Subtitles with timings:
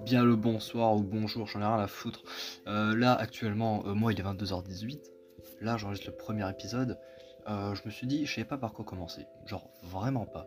[0.00, 2.22] Bien le bonsoir ou bonjour, j'en ai rien à foutre.
[2.66, 5.00] Euh, là actuellement, euh, moi il est 22h18.
[5.62, 6.98] Là j'enregistre le premier épisode.
[7.48, 9.26] Euh, je me suis dit, je savais pas par quoi commencer.
[9.46, 10.46] Genre vraiment pas.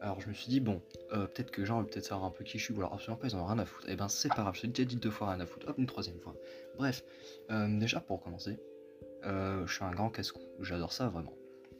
[0.00, 2.64] Alors je me suis dit, bon, peut-être que gens peut-être savoir un peu qui je
[2.64, 3.88] suis, ou alors absolument pas, ils en ont rien à foutre.
[3.88, 5.68] Et ben c'est pas grave, je t'ai déjà dit deux fois rien à foutre.
[5.68, 6.34] Hop, une troisième fois.
[6.78, 7.04] Bref,
[7.48, 8.58] déjà pour commencer,
[9.22, 10.40] je suis un grand casse-cou.
[10.60, 11.34] J'adore ça vraiment.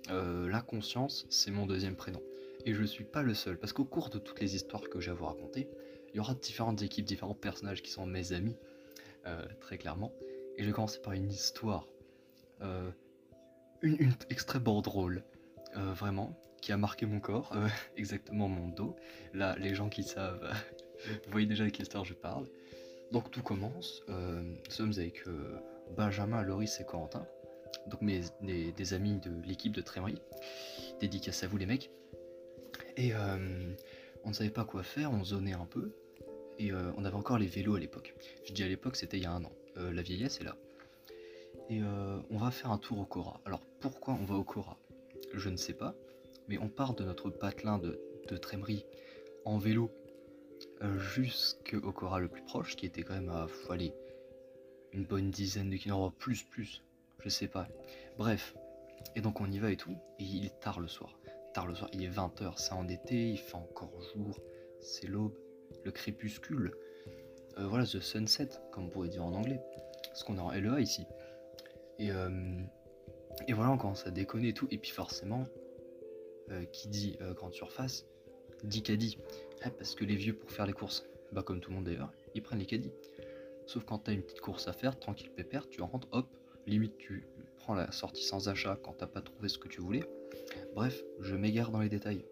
[0.08, 2.22] La conscience, c'est mon deuxième prénom.
[2.66, 5.10] Et je suis pas le seul, parce qu'au cours de toutes les histoires que j'ai
[5.10, 5.68] à vous raconter,
[6.12, 8.56] il y aura différentes équipes, différents personnages qui sont mes amis,
[9.26, 10.12] euh, très clairement.
[10.56, 11.86] Et je vais commencer par une histoire,
[12.62, 12.90] euh,
[13.82, 15.24] une, une, extrêmement drôle,
[15.76, 17.54] euh, vraiment, qui a marqué mon corps,
[17.96, 18.96] exactement mon dos.
[19.32, 20.52] Là, les gens qui savent,
[21.24, 22.46] vous voyez déjà de quelle histoire je parle.
[23.12, 25.24] Donc tout commence, nous sommes avec
[25.96, 27.26] Benjamin, Loris et Corentin,
[27.86, 30.20] donc mes, des, amis de l'équipe de Trémery.
[31.00, 31.90] Dédicace à vous les mecs.
[32.96, 33.12] Et
[34.24, 35.92] on ne savait pas quoi faire, on zonait un peu,
[36.60, 38.14] et euh, on avait encore les vélos à l'époque.
[38.44, 39.52] Je dis à l'époque, c'était il y a un an.
[39.78, 40.56] Euh, la vieillesse est là.
[41.70, 43.40] Et euh, on va faire un tour au Cora.
[43.46, 44.76] Alors pourquoi on va au Cora?
[45.32, 45.94] Je ne sais pas,
[46.48, 47.98] mais on part de notre patelin de,
[48.28, 48.40] de
[49.46, 49.90] en vélo
[50.98, 53.94] jusqu'au Cora le plus proche, qui était quand même à aller,
[54.92, 56.82] une bonne dizaine de kilomètres, plus, plus,
[57.22, 57.68] je sais pas.
[58.18, 58.54] Bref,
[59.16, 61.18] et donc on y va et tout, et il est tard le soir.
[61.54, 64.38] Tard le soir, il est 20h, c'est en été, il fait encore jour,
[64.80, 65.34] c'est l'aube
[65.84, 66.72] le crépuscule.
[67.58, 69.60] Euh, voilà, the sunset, comme on pourrait dire en anglais.
[70.04, 71.06] Parce qu'on est en LEA ici.
[71.98, 72.60] Et, euh,
[73.46, 74.66] et voilà, on commence à déconner et tout.
[74.70, 75.46] Et puis forcément,
[76.50, 78.06] euh, qui dit grande surface,
[78.64, 79.18] dit caddie.
[79.62, 82.12] Ah, parce que les vieux, pour faire les courses, bah comme tout le monde d'ailleurs,
[82.34, 82.92] ils prennent les caddies.
[83.66, 86.26] Sauf quand t'as une petite course à faire, tranquille pépère, tu rentres, hop,
[86.66, 87.24] limite tu
[87.56, 90.02] prends la sortie sans achat quand t'as pas trouvé ce que tu voulais.
[90.74, 92.24] Bref, je m'égare dans les détails,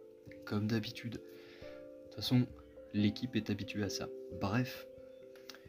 [0.45, 1.15] comme d'habitude.
[1.15, 2.47] De toute façon,
[2.93, 4.09] l'équipe est habituée à ça.
[4.41, 4.87] Bref.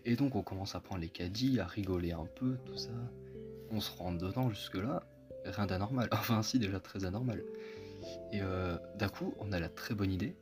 [0.05, 2.91] Et donc on commence à prendre les caddies, à rigoler un peu, tout ça.
[3.71, 5.03] On se rend dedans jusque-là,
[5.45, 6.09] rien d'anormal.
[6.13, 7.43] Enfin si, déjà très anormal.
[8.31, 10.35] Et euh, d'un coup, on a la très bonne idée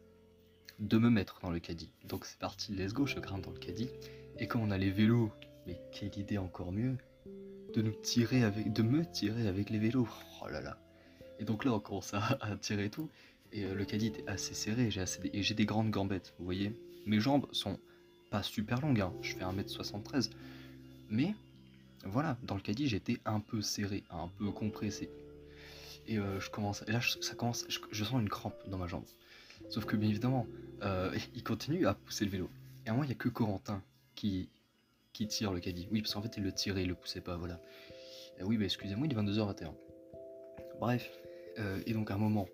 [0.79, 1.91] de me mettre dans le caddie.
[2.05, 3.89] Donc c'est parti, let's go, je grimpe dans le caddie.
[4.37, 5.31] Et quand on a les vélos,
[5.65, 6.97] mais quelle idée encore mieux,
[7.73, 10.07] de nous tirer avec, de me tirer avec les vélos.
[10.41, 10.77] Oh là là.
[11.39, 13.09] Et donc là, on commence à, tirer tout.
[13.51, 16.73] Et euh, le caddie était assez serré, j'ai et j'ai des grandes gambettes, vous voyez.
[17.05, 17.79] Mes jambes sont
[18.29, 19.13] pas super longues, hein.
[19.21, 20.31] je fais 1m73.
[21.09, 21.33] Mais
[22.05, 25.09] voilà, dans le caddie j'étais un peu serré, un peu compressé.
[26.07, 29.05] Et euh, je commence, et là ça commence, je, sens une crampe dans ma jambe.
[29.69, 30.47] Sauf que bien évidemment,
[30.83, 32.49] euh, il continue à pousser le vélo.
[32.85, 33.81] Et à moi il n'y a que Corentin
[34.15, 34.49] qui,
[35.17, 35.87] qui tire le caddie.
[35.91, 37.59] Oui, parce qu'en fait il le tirait, il le poussait pas, voilà.
[38.39, 39.73] Et oui, bah excusez-moi, il est 22h21.
[40.79, 41.11] Bref,
[41.87, 42.47] et donc à un moment,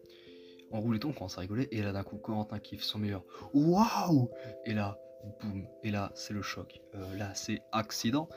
[0.73, 3.23] on tout, on commence à rigoler, et là d'un coup, Corentin kiffe son meilleur.
[3.53, 4.29] Waouh
[4.65, 4.97] Et là,
[5.39, 6.81] boum, et là, c'est le choc.
[6.95, 8.27] Euh, là, c'est accident.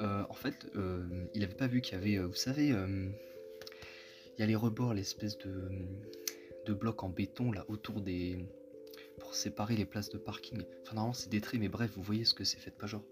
[0.00, 3.12] Euh, en fait, euh, il avait pas vu qu'il y avait, vous savez, il
[4.38, 5.70] y a les rebords, l'espèce de,
[6.66, 8.46] de blocs en béton là autour des.
[9.18, 10.62] pour séparer les places de parking.
[10.82, 13.04] Enfin, normalement, c'est des traits, mais bref, vous voyez ce que c'est, fait pas genre.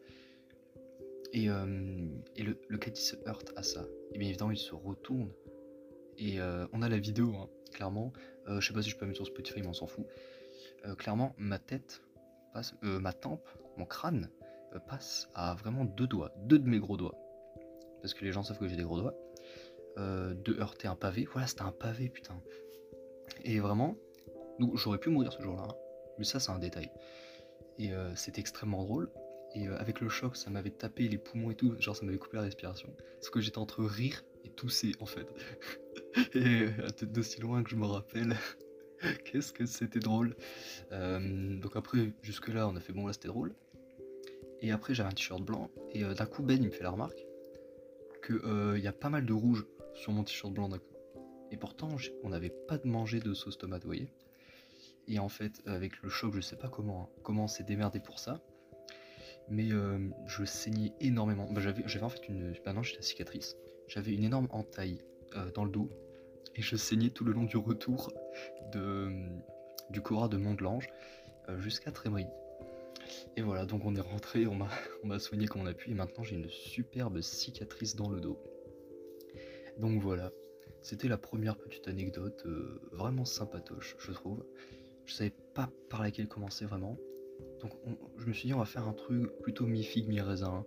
[1.33, 3.85] Et, et le, le se heurte à ça.
[4.13, 5.31] Et bien évidemment, il se retourne.
[6.19, 6.39] Et
[6.73, 8.13] on a la vidéo, hein, clairement.
[8.49, 10.07] Euh, je sais pas si je peux mettre sur Spotify, mais on s'en fout.
[10.87, 12.03] Euh, clairement, ma tête
[12.53, 14.31] passe, euh, ma tempe, mon crâne
[14.87, 17.17] passe à vraiment deux doigts, deux de mes gros doigts.
[18.03, 19.15] Parce que les gens savent que j'ai des gros doigts.
[19.97, 21.27] de heurter un pavé.
[21.33, 22.41] Voilà, c'était un pavé, putain.
[23.45, 23.97] Et vraiment,
[24.75, 25.65] j'aurais pu mourir ce jour-là.
[25.69, 25.75] Hein.
[26.19, 26.91] Mais ça, c'est un détail.
[27.79, 29.11] Et c'était extrêmement drôle.
[29.55, 31.75] Et avec le choc, ça m'avait tapé les poumons et tout.
[31.81, 32.89] Genre, ça m'avait coupé la respiration.
[33.15, 35.27] Parce que j'étais entre rire et tousser, en fait.
[36.35, 38.37] Et à tête d'aussi loin que je me rappelle,
[39.25, 40.37] qu'est-ce que c'était drôle.
[40.93, 43.55] Euh, donc après, jusque-là, on a fait bon, là c'était drôle.
[44.61, 45.71] Et après, j'avais un t-shirt blanc.
[45.93, 47.25] Et euh, d'un coup, Ben, il me fait la remarque
[48.27, 50.97] qu'il euh, y a pas mal de rouge sur mon t-shirt blanc d'un coup.
[51.51, 51.89] Et pourtant,
[52.23, 54.09] on n'avait pas de manger de sauce tomate, vous voyez.
[55.09, 58.19] Et en fait, avec le choc, je sais pas comment, hein, comment s'est démerdé pour
[58.19, 58.41] ça.
[59.51, 59.69] Mais
[60.27, 61.49] je saignais énormément.
[61.51, 62.55] Bah, j'avais en fait une.
[62.65, 63.57] Maintenant, j'ai la cicatrice.
[63.89, 65.03] J'avais une énorme entaille
[65.37, 65.91] euh, dans le dos
[66.55, 68.13] et je saignais tout le long du retour
[68.73, 69.11] de,
[69.91, 70.89] du Cora de Mont-de-Lange
[71.49, 72.27] euh, jusqu'à Trémery.
[73.37, 76.23] Et voilà, donc on est rentré, on m'a soigné comme on a pu et maintenant
[76.23, 78.41] j'ai une superbe cicatrice dans le dos.
[79.79, 80.31] Donc voilà,
[80.83, 84.45] c'était la première petite anecdote euh, vraiment sympatoche, je trouve.
[85.05, 86.97] Je savais pas par laquelle commencer vraiment.
[87.61, 87.73] Donc
[88.19, 90.65] je me suis dit on va faire un truc plutôt mi-figue, mi-raisin.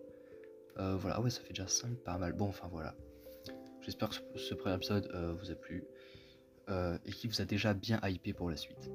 [0.77, 2.33] voilà, ouais, ça fait déjà 5, pas mal.
[2.33, 2.95] Bon, enfin voilà.
[3.81, 5.83] J'espère que ce premier épisode euh, vous a plu.
[6.69, 8.89] et qui vous a déjà bien hypé pour la suite